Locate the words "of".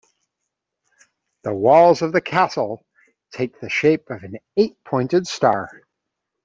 2.01-2.11, 4.09-4.23